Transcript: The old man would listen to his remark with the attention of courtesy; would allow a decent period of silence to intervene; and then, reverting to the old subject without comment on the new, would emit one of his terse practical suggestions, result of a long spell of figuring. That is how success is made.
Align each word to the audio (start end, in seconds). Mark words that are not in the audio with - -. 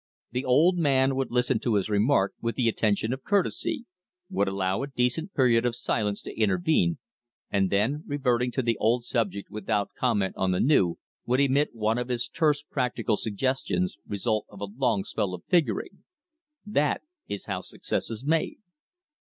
The 0.31 0.43
old 0.45 0.79
man 0.79 1.15
would 1.15 1.29
listen 1.29 1.59
to 1.59 1.75
his 1.75 1.87
remark 1.87 2.33
with 2.41 2.55
the 2.55 2.67
attention 2.67 3.13
of 3.13 3.23
courtesy; 3.23 3.85
would 4.31 4.47
allow 4.47 4.81
a 4.81 4.87
decent 4.87 5.31
period 5.35 5.63
of 5.63 5.75
silence 5.75 6.23
to 6.23 6.35
intervene; 6.35 6.97
and 7.51 7.69
then, 7.69 8.03
reverting 8.07 8.49
to 8.53 8.63
the 8.63 8.77
old 8.77 9.03
subject 9.05 9.51
without 9.51 9.91
comment 9.95 10.33
on 10.37 10.49
the 10.49 10.59
new, 10.59 10.97
would 11.27 11.39
emit 11.39 11.75
one 11.75 11.99
of 11.99 12.07
his 12.07 12.27
terse 12.27 12.63
practical 12.63 13.15
suggestions, 13.15 13.95
result 14.07 14.47
of 14.49 14.59
a 14.59 14.65
long 14.65 15.03
spell 15.03 15.35
of 15.35 15.43
figuring. 15.45 16.03
That 16.65 17.03
is 17.27 17.45
how 17.45 17.61
success 17.61 18.09
is 18.09 18.25
made. 18.25 18.57